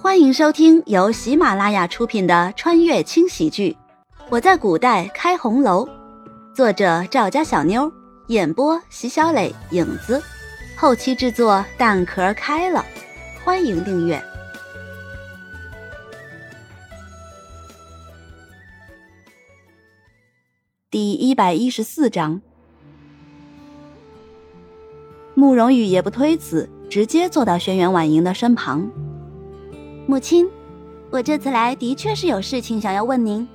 [0.00, 3.76] 欢迎收听由喜马拉雅出品的穿越轻喜剧
[4.30, 5.84] 《我在古代开红楼》，
[6.54, 7.92] 作者赵家小妞，
[8.28, 10.22] 演播席小磊、影子，
[10.76, 12.86] 后期制作蛋壳开了。
[13.44, 14.22] 欢迎订阅。
[20.92, 22.40] 第一百一十四章，
[25.34, 28.88] 慕容羽也不推辞，直接坐到轩辕婉莹的身旁。
[30.10, 30.48] 母亲，
[31.10, 33.46] 我这次来的确是有事情想要问您。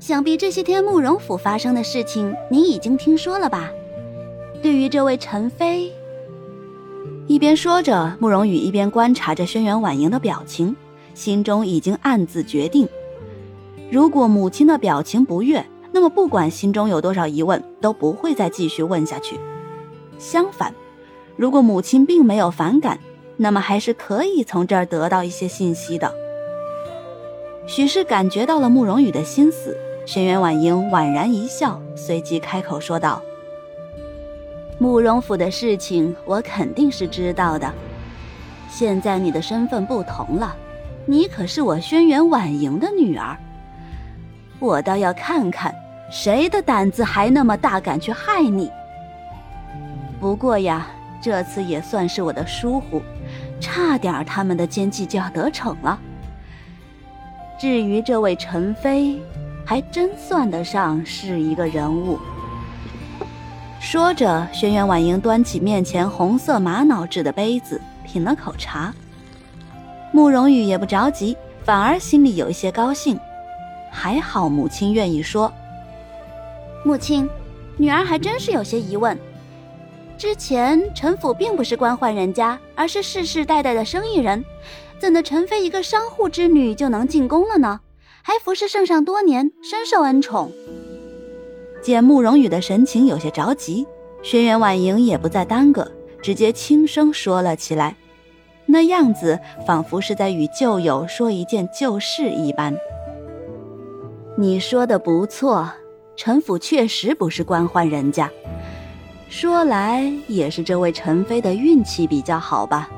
[0.00, 3.70] 想必这些天慕容府发生的事情，您已经听说了吧？
[4.60, 5.92] 对于这位陈妃，
[7.28, 10.74] 一边说着，慕容羽一边观察着轩辕婉莹的表情，
[11.14, 12.88] 心中已经暗自决定：
[13.88, 19.38] 如果母亲的表情不悦，那么不管心中有多少疑问，都不会再继续问下去。
[20.18, 20.74] 相反，
[21.36, 22.98] 如果母亲并没有反感，
[23.36, 26.12] 那么还是可以从这儿得到一些信息的。
[27.66, 33.20] 许是感觉到了慕容羽的心思，轩辕婉莹婉然一笑，随即开口说道
[34.78, 37.70] ：“慕容府的事情，我肯定是知道的。
[38.70, 40.54] 现在你的身份不同了，
[41.04, 43.36] 你可是我轩辕婉莹的女儿。
[44.60, 45.74] 我倒要看看，
[46.10, 48.70] 谁的胆子还那么大，敢去害你。
[50.20, 50.86] 不过呀，
[51.20, 53.02] 这次也算是我的疏忽。”
[53.60, 55.98] 差点他们的奸计就要得逞了。
[57.58, 59.18] 至于这位陈妃，
[59.64, 62.18] 还真算得上是一个人物。
[63.80, 68.92] 说着，轩辕婉莹端起面前红色玛瑙制的杯子，品了口茶。
[70.12, 73.18] 慕容羽也不着急，反而心里有一些高兴。
[73.90, 75.52] 还好母亲愿意说。
[76.84, 77.28] 母亲，
[77.76, 79.16] 女儿还真是有些疑问。
[80.18, 84.42] 之前陈府并不是官宦人家，而是世世代代的生意人，
[84.98, 87.80] 怎的陈妃一个商户之女就能进宫了呢？
[88.22, 90.50] 还服侍圣上多年，深受恩宠。
[91.82, 93.86] 见慕容羽的神情有些着急，
[94.22, 95.86] 轩辕婉莹也不再耽搁，
[96.22, 97.94] 直接轻声说了起来，
[98.64, 102.74] 那样子仿佛是在与旧友说一件旧事一般。
[104.38, 105.70] 你说的不错，
[106.16, 108.30] 陈府确实不是官宦人家。
[109.28, 112.88] 说来也是这位陈妃的运气比较好吧。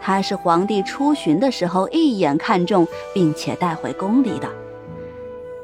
[0.00, 4.48] 她是皇帝出巡的时候一眼看中，并且带回宫里的。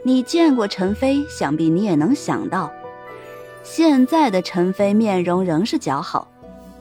[0.03, 2.71] 你见过陈妃，想必你也能想到，
[3.65, 6.29] 现在的陈妃面容仍是姣好，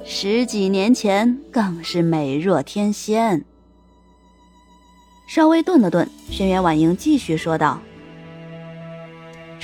[0.04, 3.44] 十几年前更是美若天仙。
[5.28, 7.80] 稍微顿了顿，轩辕婉莹继续说道。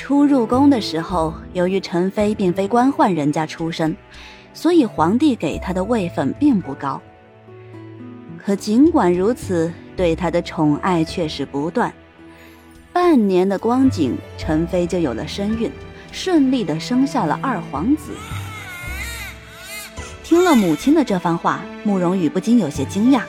[0.01, 3.95] 初入宫的时候，由于陈妃并非官宦人家出身，
[4.51, 6.99] 所以皇帝给她的位分并不高。
[8.43, 11.93] 可尽管如此，对她的宠爱却是不断。
[12.91, 15.71] 半年的光景，陈妃就有了身孕，
[16.11, 18.11] 顺利的生下了二皇子。
[20.23, 23.21] 听了母亲的这番话，慕容羽不禁有些惊讶，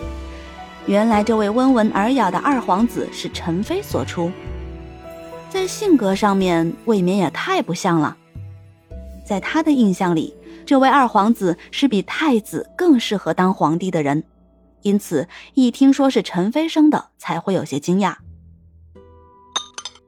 [0.87, 4.33] 原来这位温文尔雅的二皇子是陈妃所出。
[5.53, 8.17] 在性格上面，未免也太不像了。
[9.23, 14.25] 在他的印象里，这位二皇子是比太子更适合当皇帝的人，
[14.81, 18.15] 因此一听说是陈妃生的，才会有些惊讶。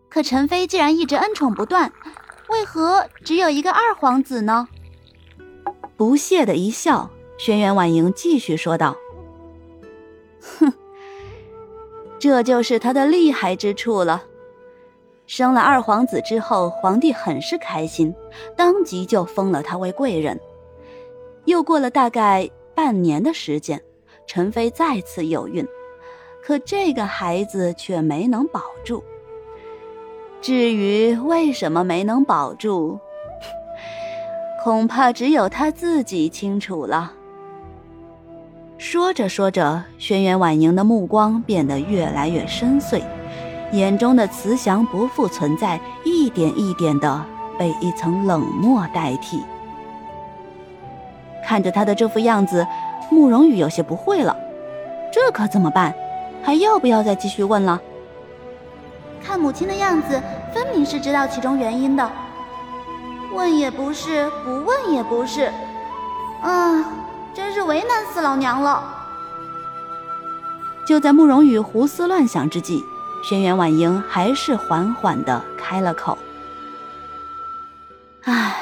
[0.09, 1.93] 可陈妃既然一直恩宠不断，
[2.49, 4.67] 为何只有一个二皇子呢？
[5.95, 8.97] 不屑的一笑，轩辕婉莹继续说道
[10.59, 10.73] ：“哼，
[12.19, 14.25] 这就是他的厉害之处了。”
[15.27, 18.15] 生了二皇子之后，皇帝很是开心，
[18.57, 20.39] 当即就封了他为贵人。
[21.47, 23.81] 又过了大概半年的时间，
[24.27, 25.67] 陈妃再次有孕，
[26.43, 29.03] 可这个孩子却没能保住。
[30.43, 32.99] 至于为什么没能保住，
[34.63, 37.15] 恐怕只有他自己清楚了。
[38.77, 43.03] 说着说着，轩辕婉莹的目光变得越来越深邃。
[43.73, 47.25] 眼中的慈祥不复存在，一点一点的
[47.59, 49.43] 被一层冷漠代替。
[51.47, 52.67] 看着他的这副样子，
[53.11, 54.37] 慕容羽有些不会了，
[55.13, 55.95] 这可怎么办？
[56.43, 57.81] 还要不要再继续问了？
[59.23, 60.21] 看母亲的样子，
[60.53, 62.11] 分明是知道其中原因的。
[63.35, 65.51] 问也不是，不问也不是，
[66.43, 66.85] 啊，
[67.35, 68.83] 真是为难死老娘了。
[70.87, 72.85] 就在慕容羽胡思乱想之际。
[73.27, 76.19] 轩辕婉莹还是缓缓的开了口
[78.21, 78.55] ：“唉，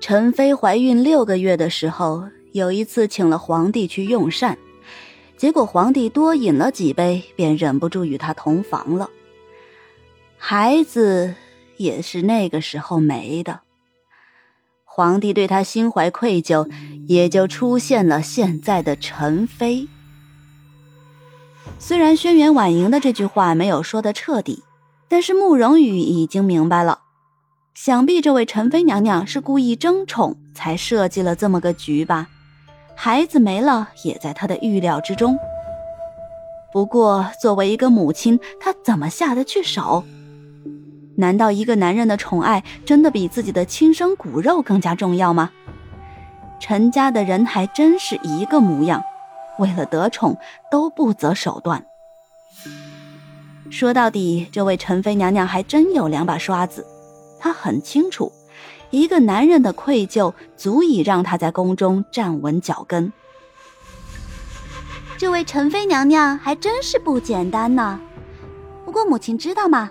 [0.00, 4.56] 陈妃怀孕六个月的时候，有一次请了皇帝去用膳，
[5.36, 9.10] 结果皇帝多饮了几杯，便忍不住与他同房了。
[10.38, 11.34] 孩子
[11.76, 13.60] 也是那个时候没的。
[14.84, 16.70] 皇帝对他心怀愧疚，
[17.06, 19.86] 也就出现了现在的陈妃。
[21.78, 24.62] 虽然轩辕婉莹的这句话没有说的彻底，
[25.08, 27.00] 但是慕容羽已经明白了。
[27.74, 32.26] 想必这位陈妃娘娘是故意争宠，才设计了这么个局吧？
[32.96, 35.38] 孩子没了，也在她的预料之中。
[36.72, 40.04] 不过，作为一个母亲，她怎么下得去手？
[41.16, 45.50] 难道一个男人的宠爱真的比自己的亲生骨肉更加重要吗？
[46.60, 49.00] 陈家的人还真是一个模样，
[49.58, 50.36] 为了得宠
[50.70, 51.84] 都不择手段。
[53.70, 56.86] 说到底，这位陈妃娘娘还真有两把刷子。
[57.38, 58.32] 她很清楚，
[58.90, 63.12] 一个男人的愧疚足以让她在宫中站稳脚跟。
[65.18, 68.00] 这位陈妃娘娘还真是不简单呢。
[68.84, 69.90] 不过母亲知道吗？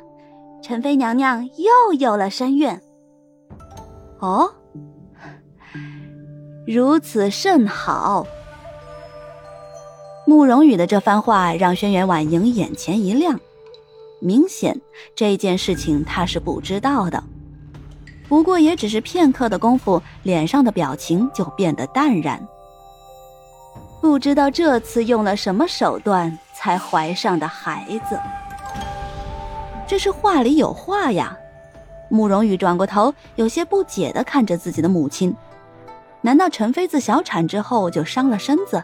[0.63, 2.79] 陈妃娘娘又有了身孕。
[4.19, 4.51] 哦，
[6.65, 8.25] 如此甚好。
[10.27, 13.39] 慕容羽的这番话让轩辕婉莹眼前一亮，
[14.19, 14.77] 明显
[15.15, 17.24] 这件事情他是不知道的。
[18.27, 22.45] 不过也只是片刻的功夫，脸上的表情就变得淡然。
[24.01, 28.19] 不知道这次用了什么手段才怀上的孩子，
[29.88, 31.38] 这是话里有话呀！
[32.09, 35.33] 慕容羽转过头，有些不解的看着自己的母亲。
[36.19, 38.83] 难道陈妃子小产之后就伤了身子，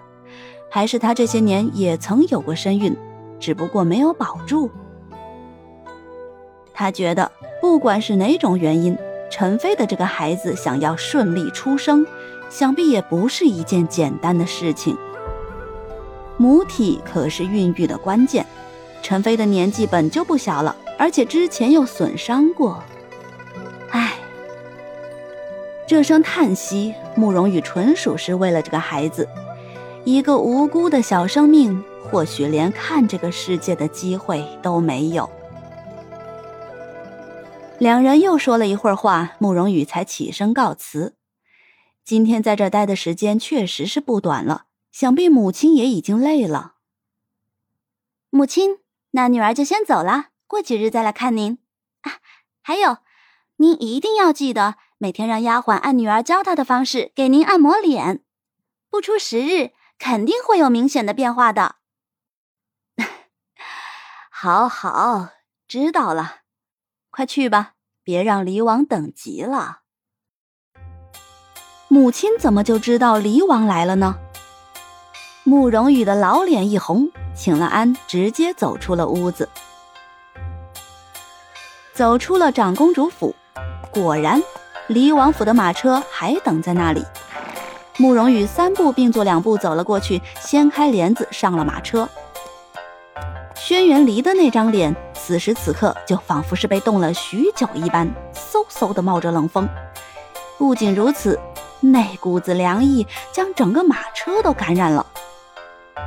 [0.74, 2.98] 还是她这些年也曾有过身孕，
[3.40, 4.72] 只不过没有保住？
[6.74, 7.32] 他觉得，
[7.62, 8.98] 不管是哪种原因。
[9.30, 12.04] 陈飞的这个孩子想要顺利出生，
[12.50, 14.98] 想必也不是一件简单的事情。
[16.38, 18.44] 母体可是孕育的关键。
[19.04, 22.82] 陈飞的年纪本就不小了，而且之前又损伤过。
[23.92, 24.14] 唉，
[25.86, 29.30] 这声叹息，慕容羽纯属是为了这个孩子，
[30.06, 35.30] 一个无辜的小生命，或许连看这个世界的机会都没有。
[37.80, 41.16] 两人又说了一会儿话，慕容羽才起身告辞。
[42.04, 46.74] 今天在这待的时间确实是不短了，想必母亲也已经累了。
[48.30, 48.80] 母亲，
[49.12, 51.60] 那女儿就先走了，过几日再来看您。
[52.02, 52.20] 啊，
[52.62, 52.98] 还有，
[53.56, 58.22] 您一定要记得每天让丫鬟按女儿教她的方式给您按摩脸，
[58.90, 59.72] 不出十日，
[60.06, 61.76] 肯定会有明显的变化的。
[64.30, 65.30] 好好，
[65.66, 66.40] 知道了。
[67.10, 69.84] 快去吧，别让离王等急了。
[71.88, 74.18] 母亲怎么就知道离王来了呢？
[75.46, 79.48] 慕容羽的老脸一红，请了安，直接走出了屋子，
[81.94, 83.34] 走出了长公主府。
[83.90, 84.44] 果然，
[84.88, 87.06] 离王府的马车还等在那里。
[87.98, 92.08] 慕容羽三步并作两步走了过去，掀开帘子上了马车。
[93.56, 94.96] 轩辕离的那张脸。
[95.16, 99.70] 此时此刻，就仿佛是被冻了许久一般，嗖嗖的冒着冷风。
[100.58, 101.40] 不仅如此，
[101.80, 105.06] 那股子凉意将整个马车都感染了。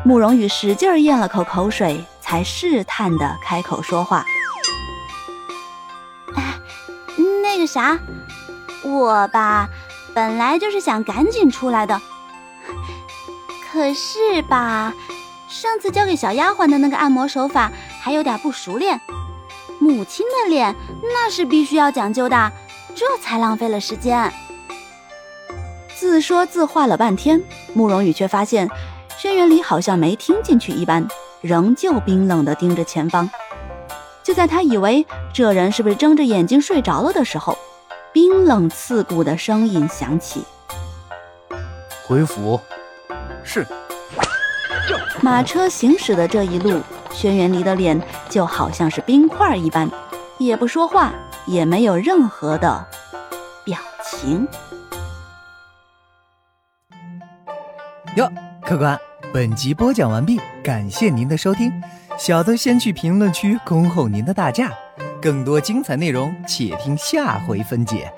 [0.04, 4.22] 慕容羽使劲咽了口口水，才试探的开口说话
[6.36, 6.60] ：“哎，
[7.42, 7.98] 那个啥，
[8.84, 9.66] 我吧，
[10.16, 12.00] 本来就是想赶紧出来的，
[13.70, 14.94] 可是吧，
[15.46, 17.70] 上次交给小丫鬟的那个按摩手法……”
[18.00, 19.00] 还有点不熟练，
[19.80, 22.52] 母亲的脸那是必须要讲究的，
[22.94, 24.32] 这才浪费了时间。
[25.98, 27.42] 自说自话了半天，
[27.74, 28.70] 慕容羽却发现
[29.18, 31.06] 轩辕离好像没听进去一般，
[31.40, 33.28] 仍旧冰冷地盯着前方。
[34.22, 35.04] 就在他以为
[35.34, 37.58] 这人是不是睁着眼睛睡着了的时候，
[38.12, 40.44] 冰冷刺骨的声音响起
[42.06, 42.60] ：“回府。”
[43.44, 43.66] 是。
[45.22, 46.80] 马车行驶的这一路。
[47.12, 47.98] 轩辕离的脸
[48.28, 49.90] 就好像是冰块一般，
[50.36, 51.14] 也不说话，
[51.46, 52.86] 也没有任何的
[53.64, 54.46] 表情。
[58.16, 59.00] 哟，客官，
[59.32, 61.72] 本集播讲完毕，感谢您的收听。
[62.18, 64.70] 小的先去评论区恭候您的大驾，
[65.26, 68.08] 更多精彩内容且听下回分解。